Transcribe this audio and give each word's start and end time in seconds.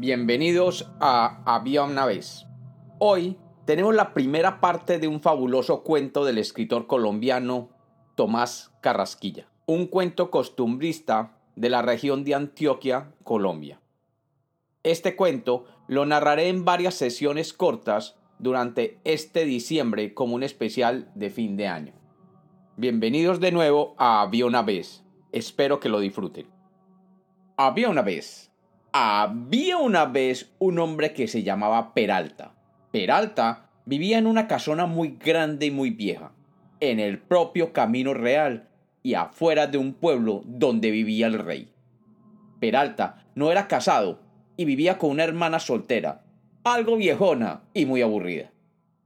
Bienvenidos 0.00 0.88
a 1.00 1.42
Había 1.44 1.82
una 1.82 2.06
vez. 2.06 2.46
Hoy 3.00 3.36
tenemos 3.64 3.96
la 3.96 4.14
primera 4.14 4.60
parte 4.60 5.00
de 5.00 5.08
un 5.08 5.20
fabuloso 5.20 5.82
cuento 5.82 6.24
del 6.24 6.38
escritor 6.38 6.86
colombiano 6.86 7.70
Tomás 8.14 8.72
Carrasquilla, 8.80 9.48
un 9.66 9.88
cuento 9.88 10.30
costumbrista 10.30 11.40
de 11.56 11.68
la 11.68 11.82
región 11.82 12.22
de 12.22 12.36
Antioquia, 12.36 13.10
Colombia. 13.24 13.80
Este 14.84 15.16
cuento 15.16 15.64
lo 15.88 16.06
narraré 16.06 16.46
en 16.48 16.64
varias 16.64 16.94
sesiones 16.94 17.52
cortas 17.52 18.14
durante 18.38 19.00
este 19.02 19.44
diciembre 19.46 20.14
como 20.14 20.36
un 20.36 20.44
especial 20.44 21.10
de 21.16 21.30
fin 21.30 21.56
de 21.56 21.66
año. 21.66 21.92
Bienvenidos 22.76 23.40
de 23.40 23.50
nuevo 23.50 23.96
a 23.98 24.20
Había 24.20 24.46
una 24.46 24.62
vez. 24.62 25.02
Espero 25.32 25.80
que 25.80 25.88
lo 25.88 25.98
disfruten. 25.98 26.46
Había 27.56 27.88
una 27.88 28.02
vez. 28.02 28.47
Había 29.00 29.76
una 29.76 30.06
vez 30.06 30.50
un 30.58 30.80
hombre 30.80 31.12
que 31.12 31.28
se 31.28 31.44
llamaba 31.44 31.94
Peralta. 31.94 32.56
Peralta 32.90 33.70
vivía 33.84 34.18
en 34.18 34.26
una 34.26 34.48
casona 34.48 34.86
muy 34.86 35.16
grande 35.24 35.66
y 35.66 35.70
muy 35.70 35.90
vieja, 35.90 36.32
en 36.80 36.98
el 36.98 37.20
propio 37.20 37.72
Camino 37.72 38.12
Real 38.12 38.68
y 39.04 39.14
afuera 39.14 39.68
de 39.68 39.78
un 39.78 39.94
pueblo 39.94 40.42
donde 40.46 40.90
vivía 40.90 41.28
el 41.28 41.38
rey. 41.38 41.68
Peralta 42.58 43.24
no 43.36 43.52
era 43.52 43.68
casado 43.68 44.18
y 44.56 44.64
vivía 44.64 44.98
con 44.98 45.10
una 45.10 45.22
hermana 45.22 45.60
soltera, 45.60 46.24
algo 46.64 46.96
viejona 46.96 47.62
y 47.74 47.86
muy 47.86 48.02
aburrida. 48.02 48.50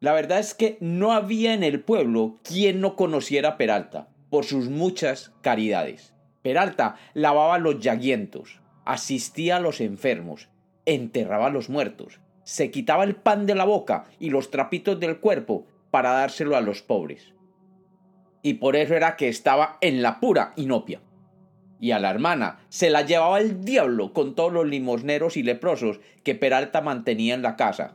La 0.01 0.15
verdad 0.15 0.39
es 0.39 0.55
que 0.55 0.79
no 0.81 1.13
había 1.13 1.53
en 1.53 1.63
el 1.63 1.81
pueblo 1.81 2.39
quien 2.45 2.81
no 2.81 2.97
conociera 2.97 3.51
a 3.51 3.57
Peralta 3.59 4.09
por 4.31 4.47
sus 4.47 4.71
muchas 4.71 5.35
caridades. 5.43 6.15
Peralta 6.41 6.97
lavaba 7.13 7.59
los 7.59 7.79
llaguientos, 7.79 8.62
asistía 8.85 9.57
a 9.57 9.61
los 9.61 9.81
enfermos, 9.81 10.49
enterraba 10.87 11.47
a 11.47 11.51
los 11.51 11.69
muertos, 11.69 12.21
se 12.45 12.71
quitaba 12.71 13.05
el 13.05 13.15
pan 13.15 13.47
de 13.47 13.55
la 13.55 13.65
boca 13.65 14.07
y 14.19 14.31
los 14.31 14.51
trapitos 14.51 14.99
del 14.99 15.19
cuerpo 15.19 15.67
para 15.91 16.13
dárselo 16.13 16.57
a 16.57 16.61
los 16.61 16.83
pobres. 16.83 17.35
Y 18.43 18.55
por 18.55 18.77
eso 18.77 18.95
era 18.95 19.17
que 19.17 19.29
estaba 19.29 19.79
en 19.81 20.03
la 20.03 20.19
pura 20.19 20.53
inopia. 20.57 21.01
Y 21.81 21.93
a 21.93 21.99
la 21.99 22.11
hermana 22.11 22.61
se 22.69 22.91
la 22.91 23.03
llevaba 23.03 23.41
el 23.41 23.65
diablo 23.65 24.13
con 24.13 24.35
todos 24.35 24.53
los 24.53 24.67
limosneros 24.67 25.37
y 25.37 25.43
leprosos 25.43 26.01
que 26.25 26.35
Peralta 26.35 26.81
mantenía 26.81 27.35
en 27.35 27.43
la 27.43 27.57
casa, 27.57 27.95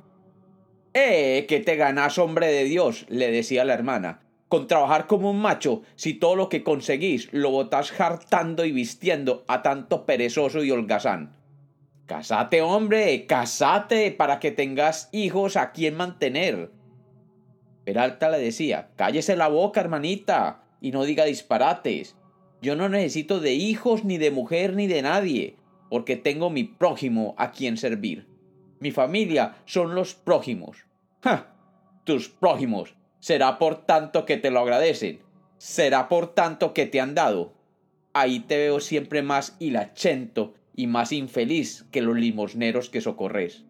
¡Eh, 1.00 1.46
que 1.48 1.60
te 1.60 1.76
ganas, 1.76 2.18
hombre 2.18 2.48
de 2.48 2.64
Dios! 2.64 3.06
le 3.08 3.30
decía 3.30 3.64
la 3.66 3.76
hermana. 3.76 4.22
Con 4.48 4.68
trabajar 4.68 5.08
como 5.08 5.32
un 5.32 5.40
macho, 5.40 5.82
si 5.96 6.14
todo 6.14 6.36
lo 6.36 6.48
que 6.48 6.64
conseguís 6.64 7.28
lo 7.34 7.52
botás 7.52 8.00
hartando 8.00 8.64
y 8.64 8.72
vistiendo 8.72 9.44
a 9.48 9.62
tanto 9.62 10.06
perezoso 10.06 10.64
y 10.64 10.72
holgazán. 10.72 11.36
Casate, 12.06 12.62
hombre, 12.62 13.26
casate, 13.26 14.12
para 14.12 14.40
que 14.40 14.52
tengas 14.52 15.10
hijos 15.12 15.58
a 15.58 15.74
quien 15.74 15.98
mantener. 15.98 16.72
Peralta 17.84 18.30
le 18.30 18.40
decía, 18.40 18.92
cállese 18.96 19.36
la 19.36 19.50
boca, 19.50 19.82
hermanita, 19.82 20.64
y 20.80 20.92
no 20.92 21.04
diga 21.04 21.26
disparates. 21.26 22.16
Yo 22.62 22.76
no 22.76 22.90
necesito 22.90 23.40
de 23.40 23.54
hijos, 23.54 24.04
ni 24.04 24.18
de 24.18 24.32
mujer, 24.32 24.76
ni 24.76 24.88
de 24.88 25.02
nadie, 25.02 25.58
porque 25.90 26.16
tengo 26.16 26.50
mi 26.50 26.64
prójimo 26.64 27.36
a 27.38 27.52
quien 27.52 27.78
servir. 27.78 28.28
Mi 28.80 28.92
familia 28.92 29.56
son 29.66 29.96
los 29.96 30.16
prójimos. 30.16 30.86
¡Ja! 31.22 31.56
Tus 32.04 32.30
prójimos. 32.30 32.97
Será 33.20 33.58
por 33.58 33.86
tanto 33.86 34.26
que 34.26 34.38
te 34.38 34.52
lo 34.52 34.60
agradecen. 34.60 35.20
Será 35.58 36.08
por 36.08 36.34
tanto 36.34 36.74
que 36.74 36.86
te 36.86 37.02
han 37.02 37.16
dado. 37.16 37.54
Ahí 38.14 38.40
te 38.42 38.58
veo 38.58 38.80
siempre 38.80 39.22
más 39.22 39.56
hilachento 39.60 40.54
y 40.76 40.88
más 40.88 41.12
infeliz 41.12 41.86
que 41.92 42.02
los 42.02 42.16
limosneros 42.16 42.90
que 42.90 43.02
socorres. 43.02 43.66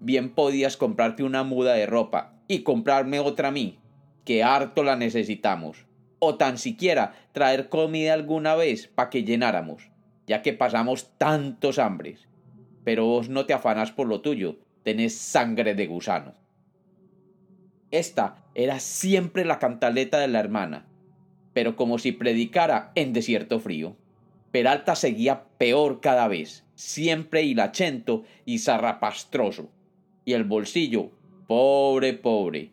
Bien 0.00 0.34
podías 0.34 0.76
comprarte 0.76 1.22
una 1.22 1.42
muda 1.42 1.74
de 1.74 1.86
ropa 1.86 2.34
y 2.46 2.62
comprarme 2.62 3.18
otra 3.18 3.48
a 3.48 3.50
mí, 3.50 3.78
que 4.24 4.44
harto 4.44 4.84
la 4.84 4.96
necesitamos. 4.96 5.86
O 6.18 6.36
tan 6.36 6.58
siquiera 6.58 7.14
traer 7.32 7.68
comida 7.68 8.12
alguna 8.14 8.54
vez 8.54 8.88
para 8.88 9.10
que 9.10 9.24
llenáramos, 9.24 9.90
ya 10.26 10.42
que 10.42 10.52
pasamos 10.52 11.10
tantos 11.16 11.78
hambres. 11.78 12.28
Pero 12.84 13.06
vos 13.06 13.28
no 13.28 13.46
te 13.46 13.54
afanas 13.54 13.92
por 13.92 14.06
lo 14.06 14.20
tuyo, 14.20 14.58
tenés 14.82 15.16
sangre 15.16 15.74
de 15.74 15.86
gusano. 15.86 16.34
Esta 17.90 18.44
era 18.54 18.80
siempre 18.80 19.44
la 19.44 19.58
cantaleta 19.58 20.18
de 20.18 20.28
la 20.28 20.40
hermana, 20.40 20.86
pero 21.52 21.76
como 21.76 21.98
si 21.98 22.12
predicara 22.12 22.92
en 22.94 23.12
desierto 23.12 23.60
frío. 23.60 23.96
Peralta 24.50 24.94
seguía 24.96 25.44
peor 25.58 26.00
cada 26.00 26.28
vez, 26.28 26.64
siempre 26.74 27.42
hilachento 27.42 28.24
y 28.44 28.58
zarrapastroso. 28.58 29.70
Y 30.24 30.34
el 30.34 30.44
bolsillo, 30.44 31.10
pobre, 31.46 32.14
pobre. 32.14 32.72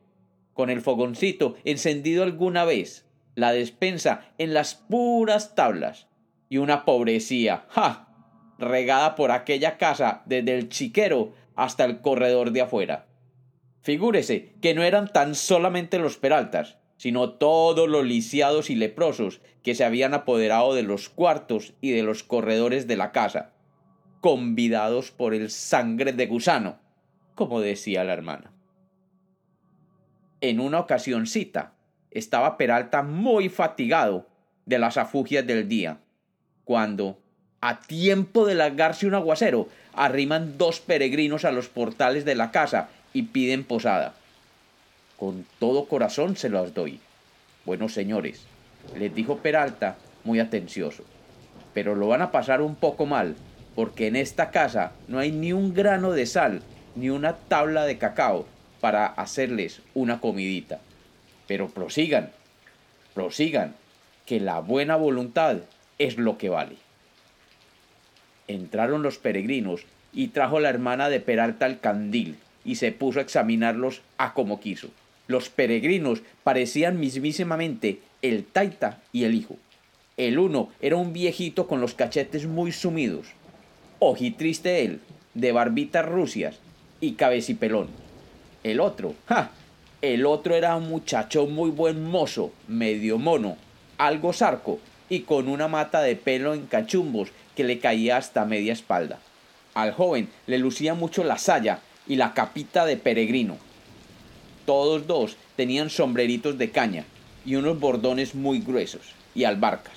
Con 0.54 0.70
el 0.70 0.82
fogoncito 0.82 1.56
encendido 1.64 2.24
alguna 2.24 2.66
vez, 2.66 3.06
la 3.36 3.52
despensa 3.52 4.34
en 4.38 4.54
las 4.54 4.76
puras 4.76 5.56
tablas. 5.56 6.08
Y 6.50 6.58
una 6.58 6.86
pobrecía, 6.86 7.66
¡ja! 7.70 8.08
regada 8.58 9.16
por 9.16 9.32
aquella 9.32 9.78
casa 9.78 10.24
desde 10.26 10.56
el 10.56 10.70
chiquero 10.70 11.34
hasta 11.56 11.86
el 11.86 12.02
corredor 12.02 12.52
de 12.52 12.62
afuera. 12.62 13.08
Figúrese 13.86 14.50
que 14.64 14.74
no 14.74 14.82
eran 14.82 15.14
tan 15.14 15.36
solamente 15.36 16.00
los 16.00 16.18
peraltas, 16.18 16.80
sino 16.98 17.34
todos 17.34 17.88
los 17.88 18.04
lisiados 18.04 18.72
y 18.72 18.76
leprosos 18.76 19.42
que 19.62 19.76
se 19.76 19.86
habían 19.86 20.16
apoderado 20.16 20.74
de 20.74 20.82
los 20.82 21.08
cuartos 21.08 21.76
y 21.82 21.92
de 21.92 22.02
los 22.02 22.24
corredores 22.24 22.88
de 22.88 22.98
la 22.98 23.12
casa, 23.12 23.54
convidados 24.22 25.12
por 25.12 25.36
el 25.36 25.52
sangre 25.52 26.14
de 26.14 26.26
gusano, 26.26 26.80
como 27.36 27.62
decía 27.62 28.04
la 28.04 28.14
hermana. 28.14 28.54
En 30.42 30.60
una 30.60 30.80
ocasióncita 30.80 31.76
estaba 32.10 32.58
Peralta 32.58 33.04
muy 33.04 33.50
fatigado 33.50 34.28
de 34.66 34.80
las 34.80 34.98
afugias 34.98 35.46
del 35.46 35.68
día, 35.68 36.00
cuando, 36.64 37.20
a 37.62 37.82
tiempo 37.82 38.48
de 38.48 38.56
largarse 38.56 39.06
un 39.06 39.14
aguacero, 39.14 39.70
arriman 39.94 40.58
dos 40.58 40.80
peregrinos 40.80 41.46
a 41.46 41.52
los 41.52 41.70
portales 41.70 42.26
de 42.26 42.34
la 42.34 42.50
casa 42.50 42.90
y 43.16 43.22
piden 43.24 43.64
posada. 43.64 44.14
Con 45.16 45.46
todo 45.58 45.86
corazón 45.86 46.36
se 46.36 46.50
las 46.50 46.74
doy. 46.74 47.00
Buenos 47.64 47.94
señores, 47.94 48.46
les 48.98 49.16
dijo 49.16 49.38
Peralta 49.38 49.96
muy 50.26 50.42
atencioso, 50.42 51.06
pero 51.74 51.96
lo 51.96 52.10
van 52.10 52.22
a 52.22 52.32
pasar 52.32 52.62
un 52.62 52.76
poco 52.76 53.06
mal, 53.06 53.38
porque 53.74 54.08
en 54.08 54.18
esta 54.18 54.52
casa 54.52 54.92
no 55.08 55.20
hay 55.20 55.32
ni 55.32 55.54
un 55.54 55.74
grano 55.74 56.12
de 56.12 56.26
sal, 56.26 56.62
ni 56.96 57.10
una 57.10 57.38
tabla 57.38 57.86
de 57.86 57.98
cacao 57.98 58.48
para 58.82 59.06
hacerles 59.06 59.82
una 59.94 60.20
comidita. 60.20 60.82
Pero 61.48 61.70
prosigan, 61.70 62.32
prosigan, 63.14 63.76
que 64.26 64.42
la 64.42 64.60
buena 64.60 64.98
voluntad 64.98 65.60
es 66.00 66.18
lo 66.18 66.38
que 66.38 66.50
vale. 66.50 66.76
Entraron 68.50 69.04
los 69.04 69.20
peregrinos 69.20 69.86
y 70.12 70.28
trajo 70.30 70.60
la 70.60 70.70
hermana 70.70 71.08
de 71.08 71.22
Peralta 71.22 71.66
el 71.66 71.80
candil, 71.80 72.40
y 72.66 72.76
se 72.76 72.92
puso 72.92 73.20
a 73.20 73.22
examinarlos 73.22 74.02
a 74.18 74.34
como 74.34 74.60
quiso. 74.60 74.90
Los 75.28 75.50
peregrinos 75.50 76.22
parecían 76.44 77.00
mismísimamente 77.00 78.00
el 78.22 78.44
taita 78.44 79.02
y 79.14 79.24
el 79.24 79.36
hijo. 79.36 79.56
El 80.18 80.40
uno 80.40 80.70
era 80.82 80.96
un 80.96 81.14
viejito 81.14 81.68
con 81.68 81.82
los 81.82 81.94
cachetes 81.94 82.48
muy 82.48 82.72
sumidos, 82.72 83.28
ojitriste 84.00 84.84
él, 84.84 85.00
de 85.34 85.52
barbitas 85.52 86.06
rusias 86.06 86.56
y 87.02 87.14
cabecipelón. 87.14 87.88
El 88.64 88.80
otro, 88.80 89.14
¡ja! 89.28 89.52
El 90.02 90.26
otro 90.26 90.56
era 90.56 90.76
un 90.76 90.88
muchacho 90.88 91.48
muy 91.48 91.70
buen 91.70 92.04
mozo, 92.04 92.52
medio 92.68 93.18
mono, 93.18 93.58
algo 93.98 94.34
zarco 94.34 94.80
y 95.10 95.22
con 95.22 95.48
una 95.48 95.68
mata 95.68 96.02
de 96.02 96.16
pelo 96.16 96.54
en 96.54 96.66
cachumbos 96.66 97.30
que 97.56 97.64
le 97.64 97.80
caía 97.80 98.18
hasta 98.18 98.46
media 98.46 98.74
espalda. 98.74 99.20
Al 99.74 99.92
joven 99.92 100.30
le 100.48 100.58
lucía 100.58 100.94
mucho 100.94 101.24
la 101.24 101.38
saya 101.38 101.80
y 102.08 102.16
la 102.16 102.34
capita 102.34 102.86
de 102.86 102.98
peregrino. 102.98 103.58
Todos 104.66 105.08
dos 105.08 105.38
tenían 105.56 105.90
sombreritos 105.90 106.58
de 106.58 106.72
caña 106.72 107.06
y 107.46 107.56
unos 107.56 107.80
bordones 107.80 108.36
muy 108.36 108.60
gruesos 108.60 109.14
y 109.34 109.44
albarcas. 109.44 109.96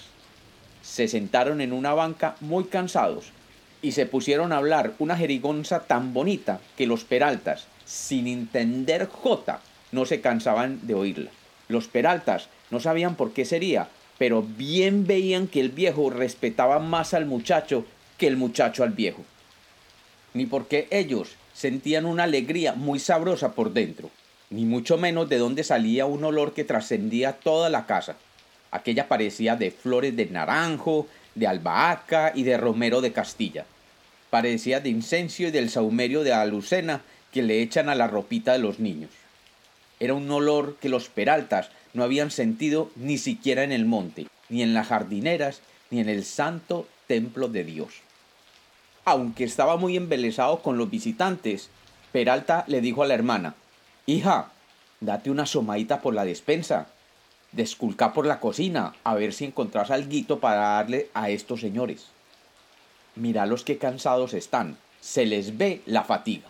Se 0.83 1.09
sentaron 1.09 1.61
en 1.61 1.73
una 1.73 1.95
banca 1.95 2.37
muy 2.41 2.65
cansados 2.65 3.33
y 3.83 3.93
se 3.93 4.07
pusieron 4.07 4.53
a 4.53 4.57
hablar 4.59 4.95
una 4.99 5.17
jerigonza 5.17 5.81
tan 5.81 6.13
bonita 6.13 6.61
que 6.77 6.87
los 6.87 7.05
peraltas, 7.05 7.67
sin 7.85 8.27
entender 8.27 9.07
jota, 9.07 9.61
no 9.93 10.05
se 10.05 10.21
cansaban 10.21 10.87
de 10.87 10.95
oírla. 10.95 11.31
Los 11.69 11.89
peraltas 11.89 12.49
no 12.71 12.81
sabían 12.81 13.15
por 13.15 13.33
qué 13.33 13.45
sería, 13.45 13.89
pero 14.19 14.43
bien 14.43 15.07
veían 15.07 15.47
que 15.47 15.61
el 15.61 15.71
viejo 15.71 16.11
respetaba 16.11 16.79
más 16.79 17.15
al 17.15 17.27
muchacho 17.27 17.85
que 18.19 18.27
el 18.27 18.37
muchacho 18.37 18.83
al 18.83 18.91
viejo. 18.91 19.25
Ni 20.35 20.47
porque 20.47 20.89
ellos 20.91 21.37
sentían 21.59 22.07
una 22.07 22.23
alegría 22.23 22.75
muy 22.75 23.01
sabrosa 23.01 23.51
por 23.51 23.73
dentro, 23.73 24.11
ni 24.49 24.65
mucho 24.65 24.97
menos 24.97 25.29
de 25.29 25.39
dónde 25.39 25.65
salía 25.65 26.07
un 26.07 26.23
olor 26.23 26.55
que 26.55 26.63
trascendía 26.63 27.33
toda 27.33 27.69
la 27.69 27.85
casa. 27.85 28.15
Aquella 28.71 29.09
parecía 29.09 29.57
de 29.57 29.73
flores 29.73 30.15
de 30.15 30.27
naranjo, 30.27 31.09
de 31.35 31.49
albahaca 31.49 32.31
y 32.33 32.45
de 32.45 32.57
romero 32.57 33.01
de 33.01 33.13
Castilla. 33.13 33.67
parecía 34.31 34.79
de 34.79 34.91
incencio 34.91 35.49
y 35.49 35.51
del 35.51 35.69
saumerio 35.69 36.23
de 36.23 36.33
alucena 36.33 37.01
que 37.33 37.43
le 37.43 37.61
echan 37.61 37.89
a 37.89 37.97
la 37.97 38.07
ropita 38.07 38.53
de 38.53 38.59
los 38.61 38.79
niños. 38.79 39.11
Era 39.99 40.15
un 40.15 40.31
olor 40.31 40.77
que 40.81 40.89
los 40.89 41.09
peraltas 41.09 41.71
no 41.93 42.05
habían 42.05 42.31
sentido 42.31 42.91
ni 42.95 43.19
siquiera 43.19 43.65
en 43.65 43.73
el 43.73 43.85
monte, 43.85 44.29
ni 44.49 44.63
en 44.63 44.75
las 44.75 44.87
jardineras, 44.87 45.61
ni 45.91 45.99
en 45.99 46.09
el 46.09 46.25
santo 46.25 46.87
templo 47.09 47.49
de 47.49 47.65
Dios. 47.65 47.95
Aunque 49.11 49.45
estaba 49.45 49.79
muy 49.79 49.97
embelesado 49.97 50.59
con 50.59 50.77
los 50.77 50.91
visitantes, 50.91 51.71
Peralta 52.13 52.65
le 52.67 52.83
dijo 52.83 53.03
a 53.03 53.07
la 53.07 53.15
hermana, 53.15 53.55
Hija, 54.05 54.51
date 55.01 55.31
una 55.31 55.45
asomadita 55.45 56.03
por 56.03 56.13
la 56.13 56.27
despensa, 56.27 56.89
desculca 57.53 58.13
por 58.13 58.27
la 58.27 58.39
cocina, 58.39 58.93
a 59.05 59.15
ver 59.15 59.33
si 59.33 59.47
encontrás 59.47 59.91
algo 59.91 60.41
para 60.41 60.57
darle 60.57 61.09
a 61.15 61.31
estos 61.31 61.63
señores. 61.63 62.09
los 63.17 63.65
qué 63.65 63.79
cansados 63.79 64.35
están, 64.35 64.77
se 65.01 65.25
les 65.25 65.57
ve 65.57 65.81
la 65.87 66.05
fatiga. 66.05 66.49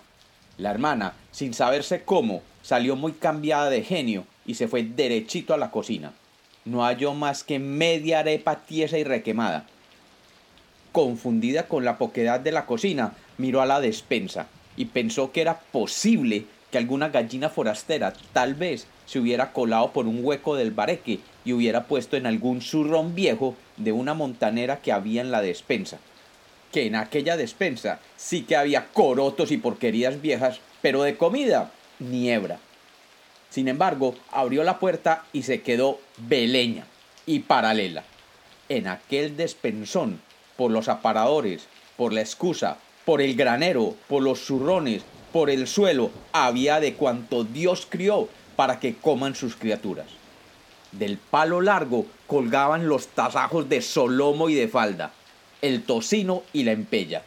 La 0.56 0.72
hermana, 0.72 1.12
sin 1.30 1.54
saberse 1.54 2.02
cómo, 2.02 2.42
salió 2.62 2.96
muy 2.96 3.12
cambiada 3.12 3.70
de 3.70 3.84
genio 3.84 4.24
y 4.46 4.56
se 4.56 4.66
fue 4.66 4.82
derechito 4.82 5.54
a 5.54 5.58
la 5.58 5.70
cocina. 5.70 6.12
No 6.64 6.82
halló 6.82 7.14
más 7.14 7.44
que 7.44 7.60
media 7.60 8.18
arepa 8.18 8.56
tiesa 8.56 8.98
y 8.98 9.04
requemada. 9.04 9.64
Confundida 10.98 11.68
con 11.68 11.84
la 11.84 11.96
poquedad 11.96 12.40
de 12.40 12.50
la 12.50 12.66
cocina, 12.66 13.12
miró 13.36 13.62
a 13.62 13.66
la 13.66 13.80
despensa 13.80 14.48
y 14.76 14.86
pensó 14.86 15.30
que 15.30 15.40
era 15.40 15.60
posible 15.60 16.46
que 16.72 16.78
alguna 16.78 17.10
gallina 17.10 17.50
forastera 17.50 18.14
tal 18.32 18.56
vez 18.56 18.88
se 19.06 19.20
hubiera 19.20 19.52
colado 19.52 19.92
por 19.92 20.08
un 20.08 20.24
hueco 20.24 20.56
del 20.56 20.72
bareque 20.72 21.20
y 21.44 21.52
hubiera 21.52 21.84
puesto 21.84 22.16
en 22.16 22.26
algún 22.26 22.60
zurrón 22.60 23.14
viejo 23.14 23.54
de 23.76 23.92
una 23.92 24.12
montanera 24.14 24.78
que 24.78 24.90
había 24.90 25.20
en 25.20 25.30
la 25.30 25.40
despensa 25.40 26.00
que 26.72 26.86
en 26.86 26.96
aquella 26.96 27.36
despensa 27.36 28.00
sí 28.16 28.42
que 28.42 28.56
había 28.56 28.88
corotos 28.88 29.52
y 29.52 29.56
porquerías 29.56 30.20
viejas, 30.20 30.58
pero 30.82 31.04
de 31.04 31.16
comida, 31.16 31.70
niebra. 32.00 32.58
Sin 33.50 33.68
embargo, 33.68 34.16
abrió 34.32 34.64
la 34.64 34.80
puerta 34.80 35.24
y 35.32 35.44
se 35.44 35.62
quedó 35.62 36.00
beleña 36.16 36.86
y 37.24 37.38
paralela. 37.38 38.02
En 38.68 38.88
aquel 38.88 39.36
despensón, 39.36 40.20
por 40.58 40.72
los 40.72 40.88
aparadores, 40.88 41.68
por 41.96 42.12
la 42.12 42.20
excusa, 42.20 42.78
por 43.04 43.22
el 43.22 43.36
granero, 43.36 43.94
por 44.08 44.24
los 44.24 44.40
zurrones, 44.40 45.04
por 45.32 45.50
el 45.50 45.68
suelo, 45.68 46.10
había 46.32 46.80
de 46.80 46.94
cuanto 46.94 47.44
Dios 47.44 47.86
crió 47.88 48.28
para 48.56 48.80
que 48.80 48.96
coman 48.96 49.36
sus 49.36 49.54
criaturas. 49.54 50.08
Del 50.90 51.16
palo 51.16 51.60
largo 51.60 52.06
colgaban 52.26 52.88
los 52.88 53.06
tasajos 53.06 53.68
de 53.68 53.80
solomo 53.82 54.48
y 54.48 54.56
de 54.56 54.66
falda, 54.66 55.12
el 55.62 55.84
tocino 55.84 56.42
y 56.52 56.64
la 56.64 56.72
empella. 56.72 57.22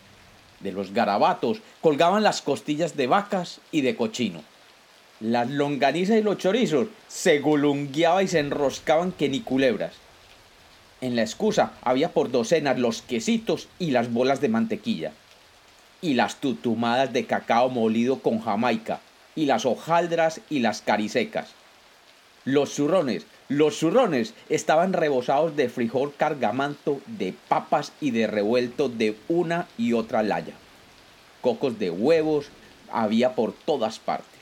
De 0.59 0.73
los 0.73 0.91
garabatos 0.91 1.61
colgaban 1.79 2.23
las 2.23 2.41
costillas 2.41 2.97
de 2.97 3.07
vacas 3.07 3.61
y 3.71 3.79
de 3.79 3.95
cochino. 3.95 4.43
Las 5.21 5.49
longanizas 5.49 6.17
y 6.17 6.21
los 6.21 6.37
chorizos 6.37 6.87
se 7.07 7.39
gulungueaban 7.39 8.25
y 8.25 8.27
se 8.27 8.39
enroscaban 8.39 9.13
que 9.13 9.29
ni 9.29 9.39
culebras. 9.39 9.93
En 11.01 11.15
la 11.15 11.23
excusa 11.23 11.73
había 11.81 12.13
por 12.13 12.31
docenas 12.31 12.79
los 12.79 13.01
quesitos 13.01 13.67
y 13.79 13.91
las 13.91 14.13
bolas 14.13 14.39
de 14.39 14.49
mantequilla. 14.49 15.11
Y 16.01 16.13
las 16.13 16.37
tutumadas 16.37 17.11
de 17.13 17.25
cacao 17.25 17.69
molido 17.69 18.19
con 18.19 18.39
jamaica. 18.39 19.01
Y 19.35 19.45
las 19.45 19.65
hojaldras 19.65 20.41
y 20.49 20.59
las 20.59 20.81
carisecas. 20.81 21.49
Los 22.45 22.73
zurrones 22.73 23.25
los 23.51 23.79
zurrones 23.79 24.33
estaban 24.47 24.93
rebosados 24.93 25.57
de 25.57 25.67
frijol 25.67 26.13
cargamanto, 26.15 27.01
de 27.05 27.35
papas 27.49 27.91
y 27.99 28.11
de 28.11 28.25
revuelto 28.25 28.87
de 28.87 29.17
una 29.27 29.67
y 29.77 29.91
otra 29.91 30.23
laya. 30.23 30.53
Cocos 31.41 31.77
de 31.77 31.89
huevos 31.89 32.45
había 32.93 33.35
por 33.35 33.51
todas 33.51 33.99
partes. 33.99 34.39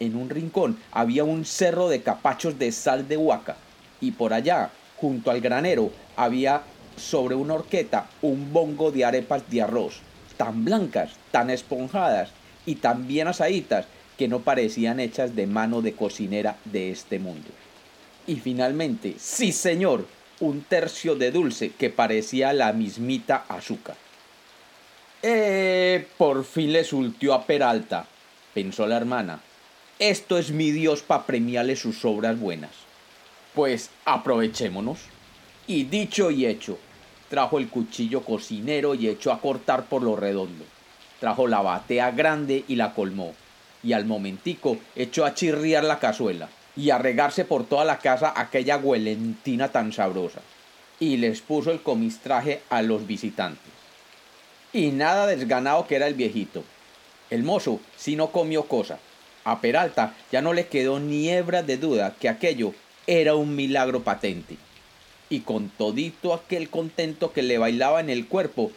En 0.00 0.16
un 0.16 0.30
rincón 0.30 0.80
había 0.90 1.22
un 1.22 1.44
cerro 1.44 1.88
de 1.88 2.02
capachos 2.02 2.58
de 2.58 2.72
sal 2.72 3.06
de 3.06 3.18
huaca 3.18 3.56
y 4.00 4.10
por 4.10 4.32
allá, 4.32 4.72
junto 5.00 5.30
al 5.30 5.40
granero, 5.40 5.90
había 6.16 6.62
sobre 6.96 7.34
una 7.34 7.54
horqueta 7.54 8.08
un 8.22 8.52
bongo 8.52 8.90
de 8.90 9.04
arepas 9.04 9.48
de 9.50 9.62
arroz, 9.62 10.00
tan 10.36 10.64
blancas, 10.64 11.12
tan 11.30 11.50
esponjadas 11.50 12.30
y 12.66 12.76
tan 12.76 13.08
bien 13.08 13.28
asaditas 13.28 13.86
que 14.18 14.28
no 14.28 14.40
parecían 14.40 15.00
hechas 15.00 15.34
de 15.34 15.46
mano 15.46 15.80
de 15.80 15.94
cocinera 15.94 16.56
de 16.66 16.90
este 16.90 17.18
mundo. 17.18 17.48
Y 18.26 18.36
finalmente, 18.36 19.14
sí 19.18 19.52
señor, 19.52 20.06
un 20.40 20.62
tercio 20.62 21.14
de 21.16 21.30
dulce 21.30 21.70
que 21.70 21.90
parecía 21.90 22.52
la 22.52 22.72
mismita 22.72 23.44
azúcar. 23.48 23.96
Eh, 25.22 26.06
por 26.16 26.44
fin 26.44 26.72
le 26.72 26.84
sultió 26.84 27.34
a 27.34 27.46
Peralta, 27.46 28.06
pensó 28.54 28.86
la 28.86 28.96
hermana. 28.96 29.40
Esto 29.98 30.38
es 30.38 30.50
mi 30.50 30.70
Dios 30.70 31.02
para 31.02 31.24
premiarle 31.24 31.76
sus 31.76 32.04
obras 32.04 32.38
buenas. 32.38 32.89
Pues 33.54 33.90
aprovechémonos. 34.04 35.00
Y 35.66 35.84
dicho 35.84 36.30
y 36.30 36.46
hecho, 36.46 36.78
trajo 37.28 37.58
el 37.58 37.68
cuchillo 37.68 38.22
cocinero 38.22 38.94
y 38.94 39.08
echó 39.08 39.32
a 39.32 39.40
cortar 39.40 39.84
por 39.84 40.02
lo 40.02 40.16
redondo. 40.16 40.64
Trajo 41.18 41.46
la 41.46 41.60
batea 41.60 42.10
grande 42.12 42.64
y 42.66 42.76
la 42.76 42.94
colmó. 42.94 43.34
Y 43.82 43.92
al 43.92 44.04
momentico 44.04 44.78
echó 44.94 45.24
a 45.24 45.34
chirriar 45.34 45.84
la 45.84 45.98
cazuela 45.98 46.48
y 46.76 46.90
a 46.90 46.98
regarse 46.98 47.44
por 47.44 47.64
toda 47.64 47.84
la 47.84 47.98
casa 47.98 48.32
aquella 48.36 48.76
huelentina 48.78 49.68
tan 49.68 49.92
sabrosa. 49.92 50.40
Y 50.98 51.16
les 51.16 51.40
puso 51.40 51.70
el 51.70 51.82
comistraje 51.82 52.62
a 52.68 52.82
los 52.82 53.06
visitantes. 53.06 53.72
Y 54.72 54.90
nada 54.90 55.26
desganado 55.26 55.86
que 55.86 55.96
era 55.96 56.06
el 56.06 56.14
viejito. 56.14 56.62
El 57.30 57.42
mozo 57.42 57.80
si 57.96 58.16
no 58.16 58.30
comió 58.30 58.64
cosa. 58.64 58.98
A 59.44 59.60
Peralta 59.60 60.14
ya 60.30 60.42
no 60.42 60.52
le 60.52 60.68
quedó 60.68 61.00
ni 61.00 61.30
hebra 61.30 61.62
de 61.62 61.76
duda 61.76 62.14
que 62.20 62.28
aquello 62.28 62.74
era 63.06 63.34
un 63.34 63.56
milagro 63.56 64.02
patente. 64.02 64.56
Y 65.28 65.40
con 65.40 65.68
todito 65.68 66.34
aquel 66.34 66.68
contento 66.70 67.32
que 67.32 67.42
le 67.42 67.58
bailaba 67.58 68.00
en 68.00 68.10
el 68.10 68.26
cuerpo, 68.26 68.72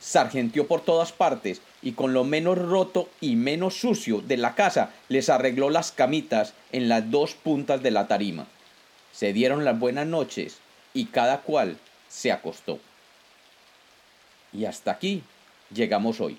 sargenteó 0.00 0.66
por 0.66 0.82
todas 0.82 1.12
partes 1.12 1.60
y 1.82 1.92
con 1.92 2.12
lo 2.12 2.24
menos 2.24 2.58
roto 2.58 3.08
y 3.20 3.36
menos 3.36 3.74
sucio 3.74 4.20
de 4.20 4.36
la 4.36 4.54
casa 4.54 4.90
les 5.08 5.28
arregló 5.28 5.70
las 5.70 5.92
camitas 5.92 6.54
en 6.72 6.88
las 6.88 7.10
dos 7.10 7.34
puntas 7.34 7.82
de 7.82 7.90
la 7.90 8.08
tarima. 8.08 8.46
Se 9.12 9.32
dieron 9.32 9.64
las 9.64 9.78
buenas 9.78 10.06
noches 10.06 10.58
y 10.94 11.06
cada 11.06 11.42
cual 11.42 11.78
se 12.08 12.32
acostó. 12.32 12.78
Y 14.52 14.64
hasta 14.64 14.92
aquí 14.92 15.22
llegamos 15.72 16.20
hoy. 16.20 16.38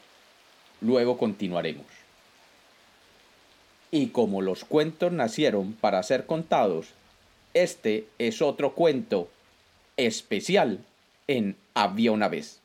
Luego 0.82 1.18
continuaremos. 1.18 1.86
Y 3.90 4.08
como 4.08 4.42
los 4.42 4.66
cuentos 4.66 5.12
nacieron 5.12 5.74
para 5.74 6.04
ser 6.04 6.26
contados, 6.26 6.88
este 7.54 8.08
es 8.18 8.42
otro 8.42 8.74
cuento 8.74 9.30
especial 9.98 10.80
en 11.28 11.56
Había 11.74 12.12
una 12.12 12.28
vez. 12.28 12.60